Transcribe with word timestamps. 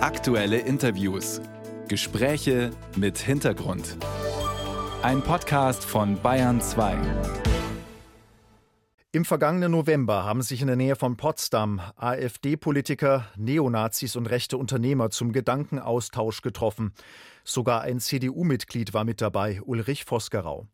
Aktuelle 0.00 0.58
Interviews. 0.60 1.40
Gespräche 1.88 2.70
mit 2.94 3.18
Hintergrund. 3.18 3.96
Ein 5.02 5.22
Podcast 5.22 5.84
von 5.84 6.22
Bayern 6.22 6.60
2. 6.60 6.96
Im 9.10 9.24
vergangenen 9.24 9.72
November 9.72 10.22
haben 10.22 10.42
sich 10.42 10.60
in 10.60 10.68
der 10.68 10.76
Nähe 10.76 10.94
von 10.94 11.16
Potsdam 11.16 11.80
AfD-Politiker, 11.96 13.26
Neonazis 13.36 14.14
und 14.14 14.26
rechte 14.26 14.56
Unternehmer 14.56 15.10
zum 15.10 15.32
Gedankenaustausch 15.32 16.42
getroffen. 16.42 16.92
Sogar 17.42 17.80
ein 17.80 17.98
CDU-Mitglied 17.98 18.94
war 18.94 19.02
mit 19.02 19.20
dabei, 19.20 19.60
Ulrich 19.62 20.04
Vosgerau. 20.04 20.68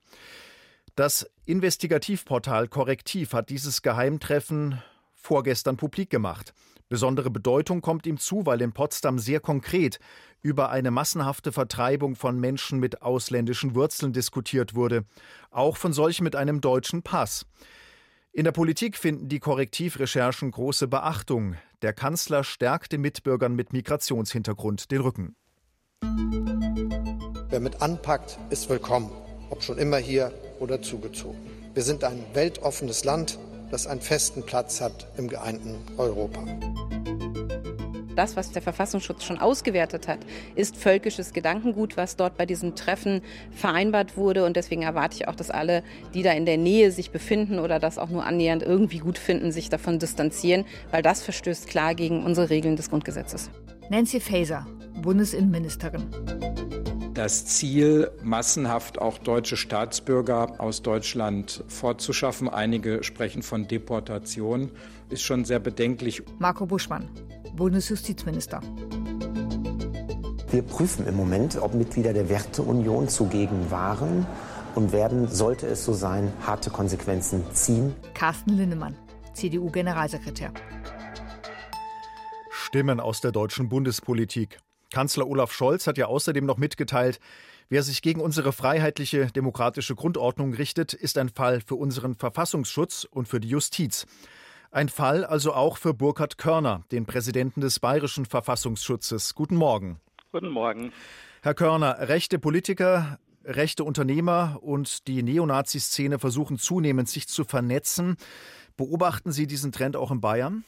Das 0.97 1.31
Investigativportal 1.47 2.69
Korrektiv 2.69 3.33
hat 3.33 3.49
dieses 3.49 3.81
Geheimtreffen 3.81 4.83
vorgestern 5.25 5.77
publik 5.77 6.11
gemacht. 6.11 6.53
Besondere 6.89 7.31
Bedeutung 7.31 7.81
kommt 7.81 8.07
ihm 8.07 8.19
zu, 8.19 8.45
weil 8.45 8.61
in 8.61 8.73
Potsdam 8.73 9.19
sehr 9.19 9.41
konkret 9.41 9.99
über 10.43 10.71
eine 10.71 10.91
massenhafte 10.91 11.51
Vertreibung 11.51 12.15
von 12.15 12.39
Menschen 12.39 12.79
mit 12.79 13.01
ausländischen 13.03 13.75
Wurzeln 13.75 14.13
diskutiert 14.13 14.75
wurde, 14.75 15.05
auch 15.51 15.79
von 15.79 15.95
solchen 15.95 16.25
mit 16.25 16.37
einem 16.37 16.61
deutschen 16.61 17.03
Pass. 17.03 17.47
In 18.33 18.45
der 18.45 18.53
Politik 18.53 18.99
finden 18.99 19.29
die 19.29 19.39
Korrektivrecherchen 19.39 20.51
große 20.51 20.89
Beachtung. 20.89 21.57
Der 21.83 21.95
Kanzler 21.95 22.45
stärkt 22.45 22.93
den 22.93 23.01
Mitbürgern 23.01 23.55
mit 23.55 23.73
Migrationshintergrund 23.73 24.91
den 24.91 25.01
Rücken. 25.01 25.37
Wer 27.49 27.61
mit 27.61 27.81
anpackt, 27.81 28.39
ist 28.51 28.69
willkommen, 28.69 29.11
ob 29.49 29.63
schon 29.63 29.79
immer 29.79 29.99
hier 29.99 30.33
oder 30.59 30.83
zugezogen. 30.83 31.39
Wir 31.73 31.83
sind 31.83 32.05
ein 32.05 32.25
weltoffenes 32.35 33.05
Land, 33.05 33.39
das 33.75 33.89
einen 33.89 34.01
festen 34.01 34.45
Platz 34.45 34.81
hat 34.81 35.09
im 35.17 35.27
geeinten 35.27 35.75
Europa. 35.97 36.45
Das, 38.15 38.37
was 38.37 38.53
der 38.53 38.63
Verfassungsschutz 38.63 39.25
schon 39.25 39.41
ausgewertet 39.41 40.07
hat, 40.07 40.21
ist 40.55 40.77
völkisches 40.77 41.33
Gedankengut, 41.33 41.97
was 41.97 42.15
dort 42.15 42.37
bei 42.37 42.47
diesem 42.47 42.77
Treffen 42.77 43.21
vereinbart 43.51 44.17
wurde. 44.17 44.45
Und 44.45 44.55
deswegen 44.55 44.83
erwarte 44.83 45.17
ich 45.17 45.27
auch, 45.27 45.35
dass 45.35 45.51
alle, 45.51 45.83
die 46.15 46.23
da 46.23 46.31
in 46.31 46.47
der 46.47 46.57
Nähe 46.57 46.93
sich 46.93 47.11
befinden 47.11 47.59
oder 47.59 47.81
das 47.81 47.99
auch 47.99 48.11
nur 48.11 48.25
annähernd 48.25 48.63
irgendwie 48.63 48.99
gut 48.99 49.19
finden, 49.19 49.51
sich 49.51 49.71
davon 49.71 49.99
distanzieren, 49.99 50.65
weil 50.93 51.03
das 51.03 51.25
verstößt 51.25 51.67
klar 51.67 51.97
gegen 51.97 52.23
unsere 52.23 52.51
Regeln 52.51 52.77
des 52.77 52.91
Grundgesetzes. 52.91 53.51
Nancy 53.91 54.21
Faeser, 54.21 54.69
Bundesinnenministerin 55.03 56.07
das 57.15 57.47
Ziel, 57.47 58.11
massenhaft 58.23 59.01
auch 59.01 59.19
deutsche 59.19 59.57
Staatsbürger 59.57 60.55
aus 60.59 60.83
Deutschland 60.83 61.63
fortzuschaffen. 61.69 62.49
Einige 62.49 63.05
sprechen 63.05 63.43
von 63.43 63.69
Deportation, 63.69 64.71
ist 65.09 65.23
schon 65.23 65.45
sehr 65.45 65.61
bedenklich. 65.61 66.23
Marco 66.39 66.67
Buschmann, 66.67 67.09
Bundesjustizminister. 67.55 68.61
Wir 70.51 70.63
prüfen 70.63 71.07
im 71.07 71.17
Moment, 71.17 71.57
ob 71.61 71.75
Mitglieder 71.75 72.13
der 72.13 72.29
Werteunion 72.29 73.09
zugegen 73.09 73.71
waren 73.71 74.27
und 74.75 74.93
werden, 74.93 75.29
sollte 75.29 75.67
es 75.67 75.85
so 75.85 75.93
sein, 75.93 76.33
harte 76.45 76.71
Konsequenzen 76.71 77.45
ziehen. 77.53 77.95
Carsten 78.15 78.51
Linnemann, 78.51 78.97
CDU-Generalsekretär. 79.35 80.53
Stimmen 82.51 82.99
aus 82.99 83.21
der 83.21 83.31
deutschen 83.31 83.69
Bundespolitik. 83.69 84.59
Kanzler 84.95 85.27
Olaf 85.27 85.53
Scholz 85.53 85.89
hat 85.89 85.99
ja 85.99 86.07
außerdem 86.07 86.47
noch 86.47 86.57
mitgeteilt, 86.57 87.19
wer 87.69 87.83
sich 87.83 88.01
gegen 88.01 88.21
unsere 88.21 88.53
freiheitliche 88.53 89.27
demokratische 89.27 89.97
Grundordnung 89.97 90.55
richtet, 90.55 90.93
ist 90.93 91.19
ein 91.19 91.31
Fall 91.31 91.61
für 91.61 91.75
unseren 91.75 92.15
Verfassungsschutz 92.15 93.05
und 93.11 93.27
für 93.27 93.41
die 93.41 93.49
Justiz. 93.49 94.07
Ein 94.71 94.89
Fall 94.89 95.25
also 95.25 95.53
auch 95.53 95.79
für 95.79 95.95
Burkhard 95.95 96.39
Körner, 96.39 96.85
den 96.93 97.07
Präsidenten 97.07 97.61
des 97.61 97.81
Bayerischen 97.81 98.25
Verfassungsschutzes. 98.25 99.35
Guten 99.35 99.57
Morgen. 99.57 99.99
Guten 100.31 100.51
Morgen. 100.51 100.93
Herr 101.43 101.55
Körner, 101.55 102.09
rechte 102.09 102.39
Politiker, 102.39 103.19
rechte 103.45 103.83
Unternehmer 103.83 104.61
und 104.63 105.09
die 105.09 105.25
Neonazi-Szene 105.25 106.21
versuchen 106.21 106.57
zunehmend, 106.57 107.09
sich 107.09 107.27
zu 107.27 107.43
vernetzen. 107.43 108.17
Beobachten 108.77 109.33
Sie 109.33 109.49
diesen 109.49 109.73
Trend 109.73 109.97
auch 109.97 110.13
in 110.13 110.21
Bayern? 110.21 110.63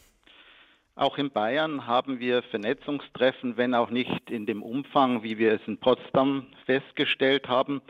Auch 0.99 1.19
in 1.19 1.31
Bayern 1.31 1.87
haben 1.87 2.21
wir 2.21 2.43
Vernetzungstreffen, 2.43 3.59
wenn 3.59 3.75
auch 3.75 3.91
nicht 3.91 4.31
in 4.31 4.47
dem 4.47 4.63
Umfang, 4.63 5.23
wie 5.23 5.37
wir 5.37 5.53
es 5.53 5.61
in 5.67 5.77
Potsdam 5.77 6.47
festgestellt 6.65 7.49
haben. 7.49 7.83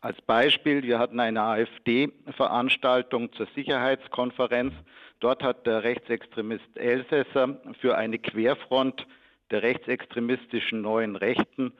Als 0.00 0.20
Beispiel, 0.22 0.82
wir 0.82 0.98
hatten 0.98 1.20
eine 1.20 1.42
AfD-Veranstaltung 1.42 3.32
zur 3.34 3.46
Sicherheitskonferenz. 3.54 4.74
Dort 5.20 5.44
hat 5.44 5.64
der 5.64 5.84
Rechtsextremist 5.84 6.76
Elsässer 6.76 7.60
für 7.78 7.96
eine 7.96 8.18
Querfront 8.18 9.06
der 9.52 9.62
rechtsextremistischen 9.62 10.80
neuen 10.80 11.14
Rechten, 11.14 11.72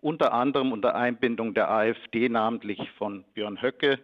unter 0.00 0.32
anderem 0.32 0.70
unter 0.70 0.94
Einbindung 0.94 1.52
der 1.52 1.68
AfD, 1.68 2.28
namentlich 2.28 2.92
von 2.92 3.24
Björn 3.34 3.60
Höcke, 3.60 3.98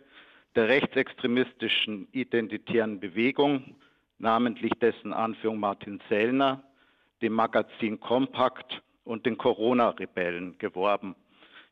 der 0.56 0.66
rechtsextremistischen 0.66 2.08
identitären 2.10 2.98
Bewegung 2.98 3.76
namentlich 4.18 4.72
dessen 4.80 5.12
Anführung 5.12 5.58
Martin 5.58 6.00
Sellner, 6.08 6.62
dem 7.22 7.32
Magazin 7.32 7.98
Kompakt 8.00 8.82
und 9.04 9.26
den 9.26 9.38
Corona-Rebellen 9.38 10.58
geworben. 10.58 11.16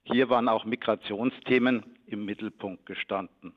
Hier 0.05 0.31
waren 0.31 0.49
auch 0.49 0.65
Migrationsthemen 0.65 1.85
im 2.07 2.25
Mittelpunkt 2.25 2.87
gestanden. 2.87 3.53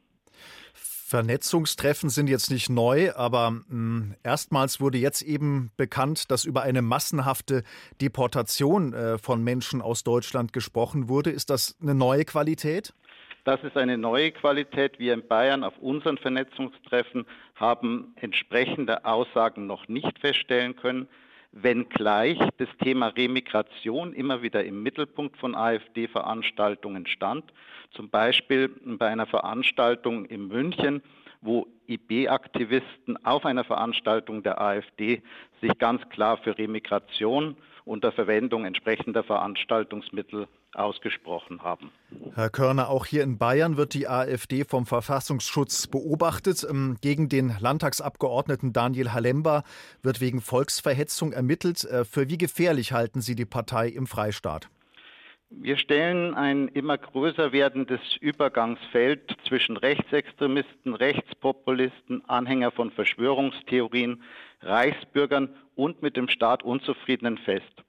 Vernetzungstreffen 1.10 2.12
sind 2.12 2.28
jetzt 2.28 2.52
nicht 2.52 2.70
neu, 2.70 3.12
aber 3.16 3.50
mh, 3.50 3.62
hm, 3.70 4.16
erstmals 4.24 4.80
wurde 4.80 5.00
jetzt 5.00 5.24
eben 5.24 5.72
bekannt, 5.76 6.30
dass 6.30 6.46
über 6.46 6.62
eine 6.62 6.84
massenhafte 6.84 7.64
Deportation 8.00 8.94
äh, 8.94 9.18
von 9.18 9.44
Menschen 9.44 9.82
aus 9.82 10.04
Deutschland 10.04 10.54
gesprochen 10.54 11.10
wurde. 11.10 11.32
Ist 11.32 11.50
das 11.50 11.76
eine 11.82 11.96
neue 11.96 12.26
Qualität? 12.26 12.94
Das 13.44 13.64
ist 13.64 13.78
eine 13.78 13.98
neue 13.98 14.32
Qualität. 14.32 15.00
Wir 15.00 15.14
in 15.14 15.26
Bayern 15.26 15.64
auf 15.64 15.78
unseren 15.80 16.18
Vernetzungstreffen 16.18 17.26
haben 17.56 18.14
entsprechende 18.20 19.06
Aussagen 19.06 19.66
noch 19.66 19.88
nicht 19.88 20.20
feststellen 20.20 20.76
können, 20.76 21.08
wenngleich 21.52 22.38
das 22.58 22.70
Thema 22.84 23.08
Remigration 23.08 24.14
immer 24.14 24.42
wieder 24.42 24.64
im 24.64 24.84
Mittelpunkt 24.84 25.38
von 25.38 25.56
AfD-Veranstaltungen 25.56 27.08
stand. 27.08 27.46
Zum 27.92 28.10
Beispiel 28.10 28.70
bei 28.86 29.08
einer 29.08 29.26
Veranstaltung 29.26 30.26
in 30.26 30.48
München, 30.48 31.02
wo 31.42 31.68
IB-Aktivisten 31.88 33.26
auf 33.26 33.46
einer 33.46 33.64
Veranstaltung 33.64 34.44
der 34.44 34.62
AfD 34.62 35.24
sich 35.62 35.78
ganz 35.78 36.08
klar 36.10 36.38
für 36.38 36.58
Remigration 36.58 37.56
unter 37.90 38.12
Verwendung 38.12 38.66
entsprechender 38.66 39.24
Veranstaltungsmittel 39.24 40.48
ausgesprochen 40.76 41.64
haben. 41.64 41.92
Herr 42.36 42.52
Körner, 42.52 42.90
auch 42.90 43.08
hier 43.08 43.24
in 43.24 43.40
Bayern 43.40 43.78
wird 43.78 43.96
die 43.96 44.08
AfD 44.08 44.64
vom 44.64 44.86
Verfassungsschutz 44.86 45.88
beobachtet. 45.88 46.66
Ähm, 46.70 46.98
gegen 47.02 47.28
den 47.28 47.56
Landtagsabgeordneten 47.60 48.72
Daniel 48.74 49.12
Halemba 49.12 49.64
wird 50.04 50.22
wegen 50.22 50.40
Volksverhetzung 50.40 51.34
ermittelt. 51.34 51.84
Äh, 51.86 52.06
für 52.06 52.30
wie 52.30 52.38
gefährlich 52.38 52.94
halten 52.94 53.22
Sie 53.22 53.36
die 53.36 53.46
Partei 53.46 53.88
im 53.88 54.06
Freistaat? 54.06 54.70
Wir 55.52 55.78
stellen 55.78 56.36
ein 56.36 56.68
immer 56.68 57.00
größer 57.00 57.52
werdendes 57.52 58.00
Übergangsfeld 58.22 59.36
zwischen 59.48 59.78
Rechtsextremisten, 59.78 60.94
Rechtspopulisten, 60.94 62.24
Anhänger 62.30 62.70
von 62.70 62.92
Verschwörungstheorien, 62.92 64.22
Reichsbürgern 64.62 65.56
und 65.74 66.04
mit 66.04 66.18
dem 66.18 66.30
Staat 66.30 66.62
Unzufriedenen 66.62 67.40
fest. 67.40 67.84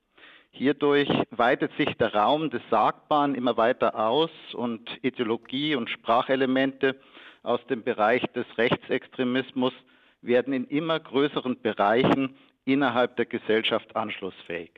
Hierdurch 0.53 1.11
weitet 1.31 1.71
sich 1.77 1.95
der 1.99 2.15
Raum 2.15 2.49
des 2.49 2.63
Sagbaren 2.71 3.35
immer 3.35 3.59
weiter 3.59 3.95
aus 3.95 4.31
und 4.55 4.89
Ideologie 5.03 5.75
und 5.75 5.91
Sprachelemente 5.91 6.99
aus 7.43 7.65
dem 7.67 7.83
Bereich 7.85 8.23
des 8.35 8.47
Rechtsextremismus 8.57 9.75
werden 10.23 10.55
in 10.55 10.65
immer 10.65 10.99
größeren 10.99 11.61
Bereichen 11.61 12.37
innerhalb 12.65 13.17
der 13.17 13.27
Gesellschaft 13.27 13.95
anschlussfähig. 13.97 14.71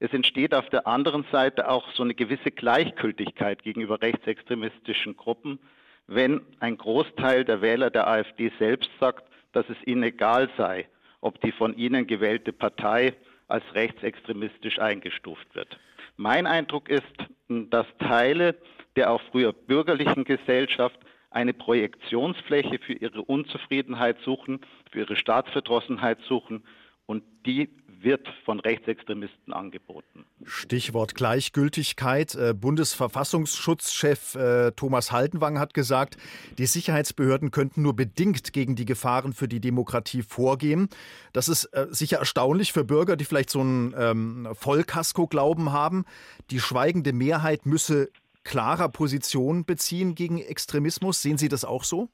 Es 0.00 0.12
entsteht 0.12 0.54
auf 0.54 0.68
der 0.70 0.86
anderen 0.86 1.24
Seite 1.30 1.68
auch 1.68 1.92
so 1.92 2.02
eine 2.02 2.14
gewisse 2.14 2.50
Gleichgültigkeit 2.50 3.62
gegenüber 3.62 4.02
rechtsextremistischen 4.02 5.16
Gruppen, 5.16 5.58
wenn 6.06 6.42
ein 6.60 6.76
Großteil 6.76 7.44
der 7.44 7.62
Wähler 7.62 7.90
der 7.90 8.06
AfD 8.08 8.52
selbst 8.58 8.90
sagt, 9.00 9.28
dass 9.52 9.68
es 9.68 9.76
ihnen 9.86 10.02
egal 10.02 10.50
sei, 10.56 10.88
ob 11.20 11.40
die 11.40 11.52
von 11.52 11.76
ihnen 11.76 12.06
gewählte 12.06 12.52
Partei 12.52 13.14
als 13.48 13.64
rechtsextremistisch 13.74 14.78
eingestuft 14.78 15.54
wird. 15.54 15.78
Mein 16.16 16.46
Eindruck 16.46 16.88
ist, 16.88 17.04
dass 17.48 17.86
Teile 17.98 18.56
der 18.96 19.10
auch 19.10 19.20
früher 19.32 19.52
bürgerlichen 19.52 20.24
Gesellschaft 20.24 20.98
eine 21.30 21.52
Projektionsfläche 21.52 22.78
für 22.78 22.92
ihre 22.92 23.22
Unzufriedenheit 23.22 24.18
suchen, 24.24 24.60
für 24.90 25.00
ihre 25.00 25.16
Staatsverdrossenheit 25.16 26.20
suchen 26.28 26.62
und 27.06 27.24
die 27.44 27.68
wird 28.04 28.28
von 28.44 28.60
Rechtsextremisten 28.60 29.52
angeboten. 29.52 30.24
Stichwort 30.44 31.14
Gleichgültigkeit. 31.14 32.34
Äh, 32.34 32.54
Bundesverfassungsschutzchef 32.54 34.34
äh, 34.34 34.72
Thomas 34.72 35.10
Haldenwang 35.10 35.58
hat 35.58 35.74
gesagt, 35.74 36.16
die 36.58 36.66
Sicherheitsbehörden 36.66 37.50
könnten 37.50 37.82
nur 37.82 37.96
bedingt 37.96 38.52
gegen 38.52 38.76
die 38.76 38.84
Gefahren 38.84 39.32
für 39.32 39.48
die 39.48 39.60
Demokratie 39.60 40.22
vorgehen. 40.22 40.88
Das 41.32 41.48
ist 41.48 41.64
äh, 41.66 41.86
sicher 41.90 42.18
erstaunlich 42.18 42.72
für 42.72 42.84
Bürger, 42.84 43.16
die 43.16 43.24
vielleicht 43.24 43.50
so 43.50 43.60
einen 43.60 43.94
ähm, 43.98 44.48
Vollkasko-Glauben 44.52 45.72
haben. 45.72 46.04
Die 46.50 46.60
schweigende 46.60 47.12
Mehrheit 47.12 47.66
müsse 47.66 48.10
klarer 48.44 48.88
Position 48.88 49.64
beziehen 49.64 50.14
gegen 50.14 50.38
Extremismus. 50.38 51.22
Sehen 51.22 51.38
Sie 51.38 51.48
das 51.48 51.64
auch 51.64 51.82
so? 51.82 52.08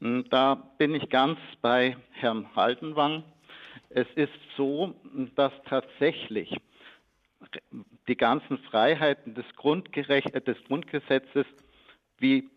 Hm, 0.00 0.24
da 0.30 0.56
bin 0.78 0.94
ich 0.94 1.08
ganz 1.08 1.38
bei 1.60 1.96
Herrn 2.10 2.46
Haldenwang. 2.56 3.24
Es 3.94 4.06
ist 4.14 4.32
so, 4.56 4.94
dass 5.34 5.52
tatsächlich 5.66 6.56
die 8.08 8.16
ganzen 8.16 8.58
Freiheiten 8.58 9.34
des, 9.34 9.44
des 9.44 10.64
Grundgesetzes 10.64 11.46
wie 12.18 12.48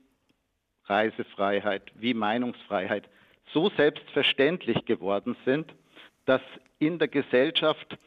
Reisefreiheit, 0.86 1.92
wie 1.96 2.14
Meinungsfreiheit 2.14 3.10
so 3.54 3.70
selbstverständlich 3.72 4.86
geworden 4.86 5.36
sind, 5.46 5.74
dass 6.26 6.42
in 6.80 7.00
der 7.00 7.08
Gesellschaft 7.08 7.98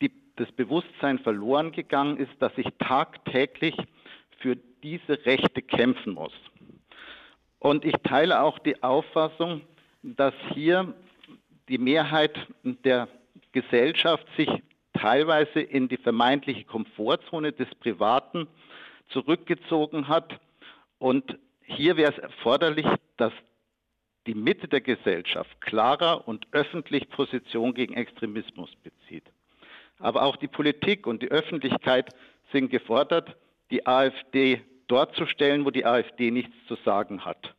die, 0.00 0.12
das 0.36 0.50
Bewusstsein 0.52 1.18
verloren 1.18 1.72
gegangen 1.72 2.18
ist, 2.18 2.32
dass 2.38 2.52
ich 2.56 2.68
tagtäglich 2.78 3.76
für 4.38 4.56
diese 4.82 5.24
Rechte 5.26 5.62
kämpfen 5.62 6.14
muss. 6.14 6.32
Und 7.58 7.84
ich 7.84 7.94
teile 8.04 8.40
auch 8.40 8.58
die 8.58 8.82
Auffassung, 8.82 9.62
dass 10.02 10.34
hier 10.54 10.94
die 11.70 11.78
Mehrheit 11.78 12.36
der 12.64 13.08
Gesellschaft 13.52 14.26
sich 14.36 14.48
teilweise 14.92 15.60
in 15.60 15.88
die 15.88 15.96
vermeintliche 15.96 16.64
Komfortzone 16.64 17.52
des 17.52 17.72
Privaten 17.76 18.48
zurückgezogen 19.08 20.08
hat. 20.08 20.40
Und 20.98 21.38
hier 21.62 21.96
wäre 21.96 22.12
es 22.12 22.18
erforderlich, 22.18 22.86
dass 23.16 23.32
die 24.26 24.34
Mitte 24.34 24.66
der 24.66 24.80
Gesellschaft 24.80 25.60
klarer 25.60 26.26
und 26.26 26.46
öffentlich 26.50 27.08
Position 27.08 27.72
gegen 27.72 27.94
Extremismus 27.94 28.70
bezieht. 28.82 29.24
Aber 29.98 30.22
auch 30.22 30.36
die 30.36 30.48
Politik 30.48 31.06
und 31.06 31.22
die 31.22 31.30
Öffentlichkeit 31.30 32.12
sind 32.52 32.70
gefordert, 32.70 33.36
die 33.70 33.86
AfD 33.86 34.60
dort 34.88 35.14
zu 35.14 35.24
stellen, 35.26 35.64
wo 35.64 35.70
die 35.70 35.86
AfD 35.86 36.32
nichts 36.32 36.54
zu 36.66 36.74
sagen 36.84 37.24
hat 37.24 37.54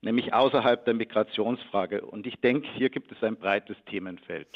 nämlich 0.00 0.32
außerhalb 0.32 0.84
der 0.84 0.94
Migrationsfrage. 0.94 2.02
Und 2.02 2.26
ich 2.26 2.40
denke, 2.40 2.68
hier 2.76 2.88
gibt 2.88 3.10
es 3.10 3.22
ein 3.22 3.36
breites 3.36 3.76
Themenfeld. 3.90 4.48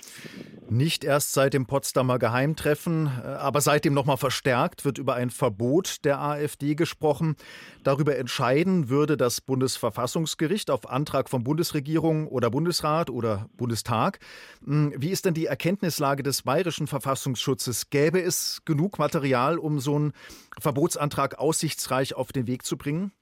Nicht 0.71 1.05
erst 1.05 1.33
seit 1.33 1.55
dem 1.55 1.67
Potsdamer 1.67 2.19
Geheimtreffen, 2.19 3.07
äh, 3.07 3.27
aber 3.27 3.61
seitdem 3.61 3.95
nochmal 3.95 4.17
verstärkt 4.17 4.85
wird 4.85 4.99
über 4.99 5.15
ein 5.15 5.31
Verbot 5.31 6.05
der 6.05 6.21
AfD 6.21 6.75
gesprochen. 6.75 7.37
Darüber 7.83 8.17
entscheiden 8.17 8.89
würde 8.89 9.17
das 9.17 9.41
Bundesverfassungsgericht 9.41 10.71
auf 10.71 10.89
Antrag 10.89 11.29
von 11.29 11.43
Bundesregierung 11.43 12.29
oder 12.29 12.51
Bundesrat 12.51 13.11
oder 13.11 13.49
Bundestag. 13.57 14.21
Hm, 14.65 14.95
wie 14.97 15.11
ist 15.11 15.25
denn 15.25 15.35
die 15.35 15.47
Erkenntnislage 15.47 16.23
des 16.23 16.43
bayerischen 16.43 16.87
Verfassungsschutzes? 16.87 17.91
Gäbe 17.91 18.21
es 18.21 18.63
genug 18.65 18.99
Material, 18.99 19.59
um 19.59 19.81
so 19.81 19.97
einen 19.97 20.13
Verbotsantrag 20.61 21.39
aussichtsreich 21.39 22.15
auf 22.15 22.33
den 22.33 22.47
Weg 22.47 22.65
zu 22.65 22.77
bringen? 22.77 23.13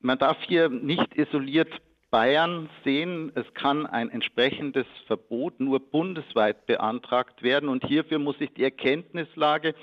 Man 0.00 0.18
darf 0.18 0.36
hier 0.42 0.68
nicht 0.68 1.16
isoliert 1.16 1.70
Bayern 2.10 2.68
sehen. 2.84 3.32
Es 3.34 3.52
kann 3.54 3.86
ein 3.86 4.10
entsprechendes 4.10 4.86
Verbot 5.06 5.60
nur 5.60 5.80
bundesweit 5.80 6.66
beantragt 6.66 7.42
werden. 7.42 7.68
Und 7.68 7.84
hierfür 7.84 8.18
muss 8.18 8.38
sich 8.38 8.52
die 8.54 8.64
Erkenntnislage 8.64 9.74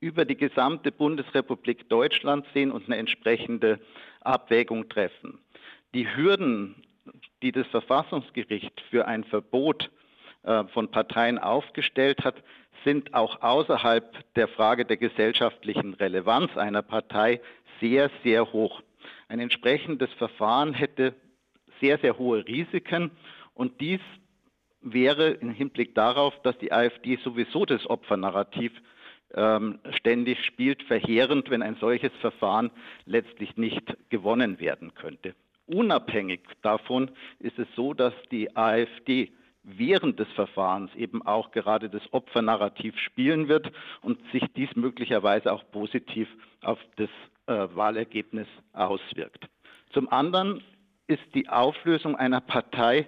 über 0.00 0.24
die 0.24 0.36
gesamte 0.36 0.92
Bundesrepublik 0.92 1.88
Deutschland 1.88 2.46
sehen 2.54 2.70
und 2.70 2.86
eine 2.86 2.96
entsprechende 2.96 3.80
Abwägung 4.20 4.88
treffen. 4.88 5.38
Die 5.94 6.14
Hürden, 6.14 6.82
die 7.42 7.52
das 7.52 7.66
Verfassungsgericht 7.68 8.80
für 8.90 9.06
ein 9.06 9.24
Verbot 9.24 9.90
äh, 10.42 10.64
von 10.64 10.90
Parteien 10.90 11.38
aufgestellt 11.38 12.24
hat, 12.24 12.36
sind 12.84 13.14
auch 13.14 13.42
außerhalb 13.42 14.34
der 14.34 14.48
Frage 14.48 14.84
der 14.84 14.98
gesellschaftlichen 14.98 15.94
Relevanz 15.94 16.56
einer 16.56 16.82
Partei 16.82 17.40
sehr, 17.80 18.10
sehr 18.22 18.52
hoch. 18.52 18.82
Ein 19.28 19.40
entsprechendes 19.40 20.10
Verfahren 20.14 20.72
hätte 20.72 21.14
sehr, 21.80 21.98
sehr 21.98 22.18
hohe 22.18 22.46
Risiken 22.46 23.10
und 23.54 23.80
dies 23.80 24.00
wäre 24.80 25.30
im 25.30 25.50
Hinblick 25.50 25.94
darauf, 25.94 26.34
dass 26.42 26.56
die 26.58 26.72
AfD 26.72 27.18
sowieso 27.22 27.66
das 27.66 27.88
Opfernarrativ 27.88 28.72
ähm, 29.34 29.78
ständig 29.90 30.42
spielt, 30.44 30.82
verheerend, 30.84 31.50
wenn 31.50 31.62
ein 31.62 31.76
solches 31.76 32.12
Verfahren 32.20 32.70
letztlich 33.04 33.56
nicht 33.56 33.96
gewonnen 34.08 34.60
werden 34.60 34.94
könnte. 34.94 35.34
Unabhängig 35.66 36.40
davon 36.62 37.10
ist 37.38 37.58
es 37.58 37.68
so, 37.76 37.92
dass 37.92 38.14
die 38.30 38.56
AfD 38.56 39.30
während 39.76 40.18
des 40.18 40.28
Verfahrens 40.32 40.94
eben 40.94 41.24
auch 41.26 41.50
gerade 41.50 41.90
das 41.90 42.02
Opfernarrativ 42.12 42.98
spielen 42.98 43.48
wird 43.48 43.70
und 44.00 44.18
sich 44.32 44.44
dies 44.56 44.74
möglicherweise 44.74 45.52
auch 45.52 45.64
positiv 45.70 46.28
auf 46.62 46.78
das 46.96 47.10
äh, 47.46 47.68
Wahlergebnis 47.74 48.48
auswirkt. 48.72 49.48
Zum 49.92 50.08
anderen 50.10 50.62
ist 51.06 51.22
die 51.34 51.48
Auflösung 51.48 52.16
einer 52.16 52.40
Partei 52.40 53.06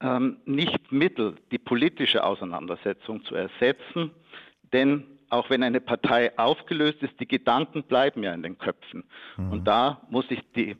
ähm, 0.00 0.38
nicht 0.44 0.92
Mittel, 0.92 1.36
die 1.50 1.58
politische 1.58 2.24
Auseinandersetzung 2.24 3.24
zu 3.24 3.34
ersetzen, 3.34 4.10
denn 4.72 5.04
auch 5.30 5.50
wenn 5.50 5.62
eine 5.62 5.80
Partei 5.80 6.36
aufgelöst 6.38 7.02
ist, 7.02 7.18
die 7.18 7.26
Gedanken 7.26 7.84
bleiben 7.84 8.22
ja 8.22 8.32
in 8.32 8.42
den 8.42 8.58
Köpfen. 8.58 9.04
Mhm. 9.36 9.52
Und 9.52 9.64
da 9.64 10.02
muss 10.10 10.28
sich 10.28 10.40
die 10.54 10.76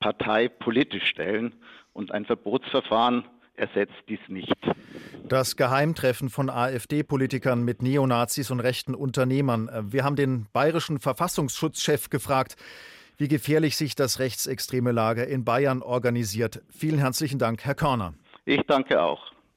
Partei 0.00 0.48
politisch 0.48 1.06
stellen 1.06 1.54
und 1.92 2.12
ein 2.12 2.24
Verbotsverfahren 2.24 3.24
ersetzt 3.56 3.94
dies 4.08 4.20
nicht. 4.28 4.54
Das 5.28 5.56
Geheimtreffen 5.56 6.30
von 6.30 6.50
AfD-Politikern 6.50 7.62
mit 7.64 7.82
Neonazis 7.82 8.50
und 8.50 8.60
rechten 8.60 8.94
Unternehmern. 8.94 9.68
Wir 9.90 10.04
haben 10.04 10.16
den 10.16 10.46
bayerischen 10.52 11.00
Verfassungsschutzchef 11.00 12.10
gefragt, 12.10 12.56
wie 13.16 13.28
gefährlich 13.28 13.76
sich 13.76 13.94
das 13.94 14.18
rechtsextreme 14.18 14.92
Lager 14.92 15.26
in 15.26 15.44
Bayern 15.44 15.82
organisiert. 15.82 16.62
Vielen 16.70 16.98
herzlichen 16.98 17.38
Dank, 17.38 17.64
Herr 17.64 17.74
Körner. 17.74 18.14
Ich 18.44 18.60
danke 18.66 19.02
auch. 19.02 19.32